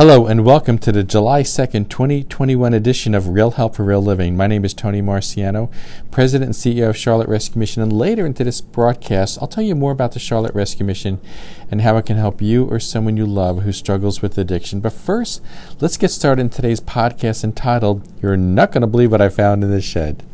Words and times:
Hello 0.00 0.26
and 0.26 0.46
welcome 0.46 0.78
to 0.78 0.92
the 0.92 1.04
July 1.04 1.42
2nd, 1.42 1.90
2021 1.90 2.72
edition 2.72 3.14
of 3.14 3.28
Real 3.28 3.50
Help 3.50 3.74
for 3.76 3.84
Real 3.84 4.00
Living. 4.00 4.34
My 4.34 4.46
name 4.46 4.64
is 4.64 4.72
Tony 4.72 5.02
Marciano, 5.02 5.70
President 6.10 6.46
and 6.46 6.54
CEO 6.54 6.88
of 6.88 6.96
Charlotte 6.96 7.28
Rescue 7.28 7.58
Mission, 7.58 7.82
and 7.82 7.92
later 7.92 8.24
into 8.24 8.42
this 8.42 8.62
broadcast, 8.62 9.36
I'll 9.42 9.46
tell 9.46 9.62
you 9.62 9.74
more 9.74 9.92
about 9.92 10.12
the 10.12 10.18
Charlotte 10.18 10.54
Rescue 10.54 10.86
Mission 10.86 11.20
and 11.70 11.82
how 11.82 11.98
it 11.98 12.06
can 12.06 12.16
help 12.16 12.40
you 12.40 12.64
or 12.64 12.80
someone 12.80 13.18
you 13.18 13.26
love 13.26 13.60
who 13.60 13.72
struggles 13.72 14.22
with 14.22 14.38
addiction. 14.38 14.80
But 14.80 14.94
first, 14.94 15.42
let's 15.80 15.98
get 15.98 16.10
started 16.10 16.40
in 16.40 16.48
today's 16.48 16.80
podcast 16.80 17.44
entitled, 17.44 18.08
You're 18.22 18.38
Not 18.38 18.72
Going 18.72 18.80
to 18.80 18.86
Believe 18.86 19.12
What 19.12 19.20
I 19.20 19.28
Found 19.28 19.62
in 19.62 19.70
This 19.70 19.84
Shed. 19.84 20.24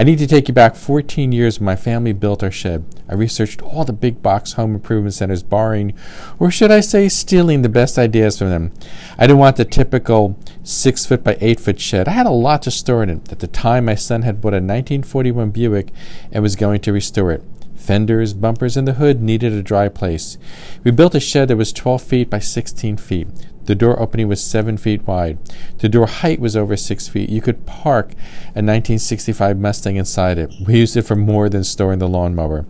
I 0.00 0.04
need 0.04 0.20
to 0.20 0.28
take 0.28 0.46
you 0.46 0.54
back 0.54 0.76
14 0.76 1.32
years 1.32 1.58
when 1.58 1.64
my 1.64 1.74
family 1.74 2.12
built 2.12 2.44
our 2.44 2.52
shed. 2.52 2.84
I 3.08 3.14
researched 3.14 3.60
all 3.62 3.84
the 3.84 3.92
big 3.92 4.22
box 4.22 4.52
home 4.52 4.76
improvement 4.76 5.14
centers, 5.14 5.42
borrowing, 5.42 5.92
or 6.38 6.52
should 6.52 6.70
I 6.70 6.78
say, 6.78 7.08
stealing 7.08 7.62
the 7.62 7.68
best 7.68 7.98
ideas 7.98 8.38
from 8.38 8.50
them. 8.50 8.72
I 9.18 9.26
didn't 9.26 9.40
want 9.40 9.56
the 9.56 9.64
typical 9.64 10.38
6 10.62 11.06
foot 11.06 11.24
by 11.24 11.36
8 11.40 11.58
foot 11.58 11.80
shed. 11.80 12.06
I 12.06 12.12
had 12.12 12.26
a 12.26 12.30
lot 12.30 12.62
to 12.62 12.70
store 12.70 13.02
in 13.02 13.10
it. 13.10 13.32
At 13.32 13.40
the 13.40 13.48
time, 13.48 13.86
my 13.86 13.96
son 13.96 14.22
had 14.22 14.40
bought 14.40 14.54
a 14.54 14.62
1941 14.62 15.50
Buick 15.50 15.88
and 16.30 16.44
was 16.44 16.54
going 16.54 16.80
to 16.82 16.92
restore 16.92 17.32
it. 17.32 17.42
Fenders, 17.88 18.34
bumpers, 18.34 18.76
and 18.76 18.86
the 18.86 18.92
hood 18.92 19.22
needed 19.22 19.54
a 19.54 19.62
dry 19.62 19.88
place. 19.88 20.36
We 20.84 20.90
built 20.90 21.14
a 21.14 21.20
shed 21.20 21.48
that 21.48 21.56
was 21.56 21.72
12 21.72 22.02
feet 22.02 22.28
by 22.28 22.38
16 22.38 22.98
feet. 22.98 23.28
The 23.64 23.74
door 23.74 23.98
opening 23.98 24.28
was 24.28 24.44
seven 24.44 24.76
feet 24.76 25.06
wide. 25.06 25.38
The 25.78 25.88
door 25.88 26.06
height 26.06 26.38
was 26.38 26.54
over 26.54 26.76
six 26.76 27.08
feet. 27.08 27.30
You 27.30 27.40
could 27.40 27.64
park 27.64 28.12
a 28.48 28.60
1965 28.60 29.58
Mustang 29.58 29.96
inside 29.96 30.36
it. 30.36 30.52
We 30.66 30.76
used 30.76 30.98
it 30.98 31.06
for 31.06 31.16
more 31.16 31.48
than 31.48 31.64
storing 31.64 31.98
the 31.98 32.10
lawnmower. 32.10 32.66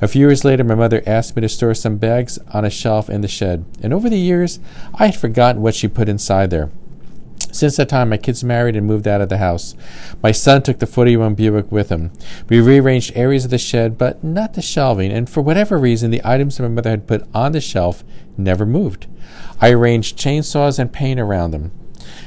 A 0.00 0.08
few 0.08 0.26
years 0.26 0.46
later, 0.46 0.64
my 0.64 0.74
mother 0.74 1.02
asked 1.06 1.36
me 1.36 1.42
to 1.42 1.48
store 1.50 1.74
some 1.74 1.98
bags 1.98 2.38
on 2.54 2.64
a 2.64 2.70
shelf 2.70 3.10
in 3.10 3.20
the 3.20 3.28
shed, 3.28 3.66
and 3.82 3.92
over 3.92 4.08
the 4.08 4.16
years, 4.16 4.60
I 4.94 5.08
had 5.08 5.16
forgotten 5.16 5.60
what 5.60 5.74
she 5.74 5.88
put 5.88 6.08
inside 6.08 6.48
there. 6.48 6.70
Since 7.54 7.76
that 7.76 7.88
time, 7.88 8.08
my 8.08 8.16
kids 8.16 8.42
married 8.42 8.74
and 8.74 8.84
moved 8.84 9.06
out 9.06 9.20
of 9.20 9.28
the 9.28 9.38
house. 9.38 9.76
My 10.20 10.32
son 10.32 10.62
took 10.62 10.80
the 10.80 10.88
41 10.88 11.36
Buick 11.36 11.70
with 11.70 11.88
him. 11.88 12.10
We 12.48 12.60
rearranged 12.60 13.12
areas 13.14 13.44
of 13.44 13.52
the 13.52 13.58
shed, 13.58 13.96
but 13.96 14.24
not 14.24 14.54
the 14.54 14.60
shelving, 14.60 15.12
and 15.12 15.30
for 15.30 15.40
whatever 15.40 15.78
reason, 15.78 16.10
the 16.10 16.20
items 16.24 16.56
that 16.56 16.64
my 16.64 16.68
mother 16.68 16.90
had 16.90 17.06
put 17.06 17.24
on 17.32 17.52
the 17.52 17.60
shelf 17.60 18.02
never 18.36 18.66
moved. 18.66 19.06
I 19.60 19.70
arranged 19.70 20.18
chainsaws 20.18 20.80
and 20.80 20.92
paint 20.92 21.20
around 21.20 21.52
them. 21.52 21.70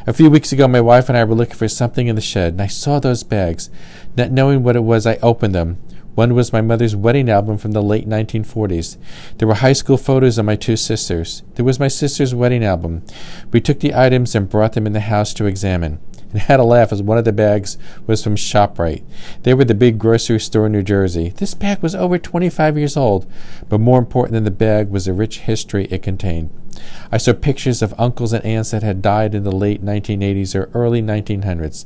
A 0.07 0.13
few 0.13 0.29
weeks 0.29 0.53
ago, 0.53 0.65
my 0.65 0.79
wife 0.79 1.09
and 1.09 1.17
I 1.17 1.25
were 1.25 1.35
looking 1.35 1.57
for 1.57 1.67
something 1.67 2.07
in 2.07 2.15
the 2.15 2.21
shed, 2.21 2.53
and 2.53 2.61
I 2.61 2.67
saw 2.67 2.99
those 2.99 3.23
bags. 3.23 3.69
Not 4.15 4.31
knowing 4.31 4.63
what 4.63 4.77
it 4.77 4.83
was, 4.83 5.05
I 5.05 5.17
opened 5.17 5.53
them. 5.53 5.77
One 6.17 6.33
was 6.33 6.51
my 6.51 6.61
mother's 6.61 6.95
wedding 6.95 7.29
album 7.29 7.59
from 7.59 7.73
the 7.73 7.83
late 7.83 8.09
1940s. 8.09 8.97
There 9.37 9.47
were 9.47 9.53
high 9.53 9.73
school 9.73 9.97
photos 9.97 10.39
of 10.39 10.47
my 10.47 10.55
two 10.55 10.75
sisters. 10.75 11.43
There 11.53 11.63
was 11.63 11.79
my 11.79 11.89
sister's 11.89 12.33
wedding 12.33 12.63
album. 12.63 13.03
We 13.51 13.61
took 13.61 13.81
the 13.81 13.93
items 13.93 14.33
and 14.33 14.49
brought 14.49 14.73
them 14.73 14.87
in 14.87 14.93
the 14.93 15.01
house 15.01 15.31
to 15.35 15.45
examine 15.45 15.99
and 16.31 16.41
had 16.41 16.59
a 16.59 16.63
laugh 16.63 16.91
as 16.91 17.01
one 17.01 17.17
of 17.17 17.25
the 17.25 17.33
bags 17.33 17.77
was 18.05 18.23
from 18.23 18.35
ShopRite. 18.35 19.03
They 19.43 19.53
were 19.53 19.65
the 19.65 19.73
big 19.73 19.97
grocery 19.97 20.39
store 20.39 20.65
in 20.65 20.71
New 20.71 20.83
Jersey. 20.83 21.29
This 21.29 21.53
bag 21.53 21.81
was 21.81 21.95
over 21.95 22.17
25 22.17 22.77
years 22.77 22.97
old, 22.97 23.25
but 23.69 23.79
more 23.79 23.99
important 23.99 24.33
than 24.33 24.43
the 24.43 24.51
bag 24.51 24.89
was 24.89 25.05
the 25.05 25.13
rich 25.13 25.39
history 25.39 25.85
it 25.85 26.03
contained. 26.03 26.49
I 27.11 27.17
saw 27.17 27.33
pictures 27.33 27.81
of 27.81 27.93
uncles 27.97 28.33
and 28.33 28.43
aunts 28.45 28.71
that 28.71 28.83
had 28.83 29.01
died 29.01 29.33
in 29.33 29.43
the 29.43 29.51
late 29.51 29.83
1980s 29.83 30.55
or 30.55 30.69
early 30.73 31.01
1900s. 31.01 31.85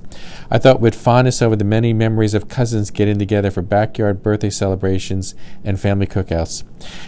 I 0.50 0.58
thought 0.58 0.82
with 0.82 0.96
fondness 0.96 1.42
over 1.42 1.56
the 1.56 1.64
many 1.64 1.94
memories 1.94 2.34
of 2.34 2.50
cousins 2.50 2.92
getting 2.92 3.20
together 3.20 3.52
for 3.52 3.62
backyard 3.62 4.24
birthday 4.24 4.50
celebrations 4.50 5.36
and 5.64 5.80
family 5.80 6.08
cookouts. 6.08 6.64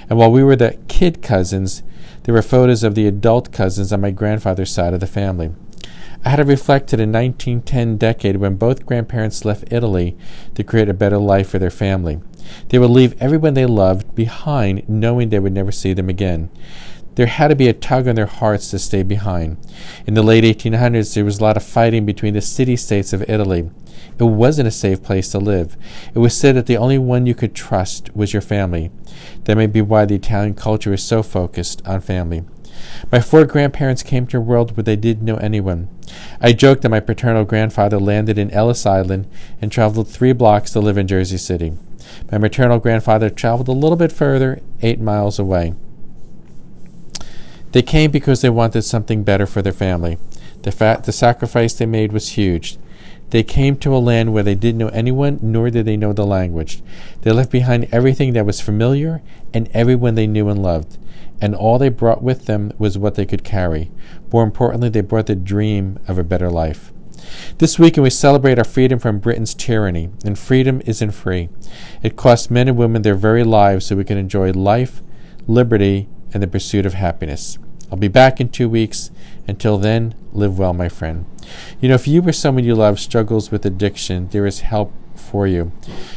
And 0.10 0.18
while 0.18 0.32
we 0.32 0.44
were 0.44 0.56
the 0.56 0.78
kid 0.88 1.22
cousins, 1.22 1.84
there 2.24 2.34
were 2.34 2.42
photos 2.42 2.84
of 2.84 2.96
the 2.96 3.08
adult 3.08 3.52
cousins 3.52 3.92
on 3.92 4.02
my 4.02 4.12
grandfather's 4.12 4.72
side 4.72 4.94
of 4.94 5.00
the 5.00 5.08
family. 5.08 5.52
I 6.26 6.30
had 6.30 6.38
to 6.38 6.46
reflect 6.46 6.88
to 6.88 6.96
the 6.96 7.04
1910 7.04 7.98
decade 7.98 8.38
when 8.38 8.56
both 8.56 8.86
grandparents 8.86 9.44
left 9.44 9.72
Italy 9.72 10.16
to 10.56 10.64
create 10.64 10.88
a 10.88 10.94
better 10.94 11.18
life 11.18 11.50
for 11.50 11.60
their 11.60 11.70
family. 11.70 12.22
They 12.70 12.80
would 12.80 12.92
leave 12.92 13.22
everyone 13.22 13.56
they 13.56 13.66
loved 13.66 14.16
behind, 14.16 14.88
knowing 14.88 15.30
they 15.30 15.40
would 15.40 15.54
never 15.54 15.72
see 15.72 15.94
them 15.94 16.08
again. 16.08 16.50
There 17.16 17.28
had 17.28 17.50
to 17.50 17.56
be 17.56 17.68
a 17.68 17.74
tug 17.74 18.08
on 18.08 18.16
their 18.16 18.26
hearts 18.26 18.72
to 18.72 18.80
stay 18.80 19.04
behind. 19.04 19.58
In 20.08 20.14
the 20.14 20.24
late 20.24 20.44
1800s, 20.46 21.14
there 21.14 21.26
was 21.26 21.40
a 21.40 21.44
lot 21.44 21.58
of 21.58 21.64
fighting 21.64 22.06
between 22.06 22.34
the 22.34 22.42
city 22.42 22.76
states 22.76 23.14
of 23.14 23.30
Italy. 23.30 23.70
It 24.18 24.24
wasn't 24.24 24.68
a 24.68 24.72
safe 24.72 25.04
place 25.04 25.30
to 25.32 25.40
live. 25.40 25.76
It 26.16 26.20
was 26.20 26.36
said 26.36 26.56
that 26.56 26.66
the 26.66 26.78
only 26.78 26.98
one 26.98 27.26
you 27.26 27.36
could 27.36 27.54
trust 27.54 28.16
was 28.16 28.34
your 28.34 28.42
family. 28.42 28.92
That 29.44 29.58
may 29.58 29.68
be 29.68 29.82
why 29.82 30.06
the 30.06 30.16
Italian 30.16 30.56
culture 30.56 30.94
is 30.94 31.04
so 31.04 31.22
focused 31.22 31.86
on 31.86 32.02
family. 32.02 32.44
My 33.12 33.20
four 33.20 33.46
grandparents 33.46 34.04
came 34.04 34.28
to 34.28 34.38
a 34.38 34.42
world 34.42 34.76
where 34.76 34.84
they 34.84 34.96
didn't 34.96 35.26
know 35.26 35.38
anyone. 35.38 35.90
I 36.42 36.54
joked 36.54 36.82
that 36.82 36.90
my 36.90 37.00
paternal 37.00 37.46
grandfather 37.46 38.00
landed 38.00 38.38
in 38.38 38.52
Ellis 38.52 38.86
Island 38.86 39.28
and 39.62 39.72
traveled 39.72 40.08
three 40.08 40.34
blocks 40.34 40.72
to 40.72 40.80
live 40.80 40.98
in 40.98 41.08
Jersey 41.08 41.38
City. 41.38 41.74
My 42.32 42.38
maternal 42.38 42.80
grandfather 42.80 43.30
traveled 43.30 43.68
a 43.68 43.72
little 43.72 43.98
bit 43.98 44.12
further, 44.12 44.62
eight 44.82 45.00
miles 45.00 45.40
away. 45.40 45.74
They 47.72 47.82
came 47.82 48.12
because 48.12 48.42
they 48.42 48.50
wanted 48.50 48.84
something 48.84 49.24
better 49.24 49.46
for 49.46 49.62
their 49.62 49.74
family. 49.74 50.18
The, 50.62 50.72
fa- 50.72 51.02
the 51.04 51.12
sacrifice 51.12 51.74
they 51.74 51.86
made 51.86 52.14
was 52.14 52.30
huge. 52.30 52.78
They 53.34 53.44
came 53.44 53.78
to 53.78 53.96
a 53.96 53.98
land 53.98 54.32
where 54.32 54.44
they 54.44 54.56
didn't 54.56 54.78
know 54.78 54.90
anyone, 54.90 55.40
nor 55.42 55.70
did 55.70 55.86
they 55.86 55.98
know 55.98 56.14
the 56.14 56.26
language. 56.26 56.84
They 57.22 57.32
left 57.32 57.52
behind 57.52 57.90
everything 57.92 58.34
that 58.34 58.46
was 58.46 58.62
familiar 58.62 59.24
and 59.54 59.70
everyone 59.74 60.14
they 60.14 60.28
knew 60.28 60.50
and 60.50 60.62
loved 60.62 60.98
and 61.44 61.54
all 61.54 61.78
they 61.78 61.90
brought 61.90 62.24
with 62.24 62.46
them 62.46 62.72
was 62.78 62.98
what 62.98 63.16
they 63.16 63.26
could 63.26 63.44
carry. 63.44 63.92
More 64.32 64.44
importantly, 64.44 64.88
they 64.88 65.02
brought 65.02 65.26
the 65.26 65.36
dream 65.36 66.00
of 66.08 66.18
a 66.18 66.24
better 66.24 66.50
life. 66.50 66.94
This 67.58 67.78
weekend, 67.78 68.04
we 68.04 68.12
celebrate 68.12 68.58
our 68.58 68.64
freedom 68.64 68.98
from 68.98 69.20
Britain's 69.20 69.54
tyranny, 69.54 70.10
and 70.24 70.40
freedom 70.40 70.82
isn't 70.86 71.12
free. 71.12 71.50
It 72.02 72.16
costs 72.16 72.50
men 72.50 72.70
and 72.70 72.78
women 72.78 73.02
their 73.02 73.16
very 73.16 73.44
lives 73.44 73.86
so 73.86 73.98
we 73.98 74.06
can 74.06 74.18
enjoy 74.18 74.54
life, 74.54 75.02
liberty, 75.46 76.08
and 76.34 76.42
the 76.42 76.48
pursuit 76.48 76.86
of 76.86 76.94
happiness. 76.94 77.58
I'll 77.92 77.98
be 77.98 78.08
back 78.08 78.40
in 78.40 78.48
two 78.48 78.70
weeks. 78.70 79.12
Until 79.46 79.78
then, 79.78 80.16
live 80.34 80.60
well, 80.60 80.74
my 80.74 80.90
friend. 80.90 81.26
You 81.80 81.90
know, 81.90 81.96
if 81.96 82.08
you 82.08 82.28
or 82.28 82.32
someone 82.32 82.64
you 82.64 82.76
love 82.76 83.00
struggles 83.00 83.52
with 83.52 83.66
addiction, 83.66 84.28
there 84.30 84.46
is 84.46 84.62
help 84.62 84.92
for 85.16 85.48
you. 85.48 85.72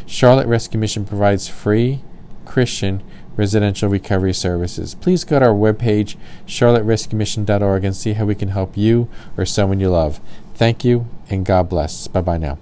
Charlotte 0.06 0.46
Rescue 0.46 0.80
Mission 0.80 1.04
provides 1.04 1.48
free, 1.48 2.00
Christian, 2.44 3.02
residential 3.36 3.88
recovery 3.88 4.32
services. 4.32 4.94
Please 4.94 5.24
go 5.24 5.38
to 5.38 5.46
our 5.46 5.54
webpage, 5.54 6.16
charlotterescuemission.org, 6.46 7.84
and 7.84 7.94
see 7.94 8.14
how 8.14 8.24
we 8.24 8.34
can 8.34 8.48
help 8.48 8.76
you 8.76 9.08
or 9.36 9.44
someone 9.44 9.80
you 9.80 9.90
love. 9.90 10.20
Thank 10.54 10.84
you, 10.84 11.06
and 11.28 11.44
God 11.44 11.68
bless. 11.68 12.08
Bye 12.08 12.22
bye 12.22 12.38
now. 12.38 12.58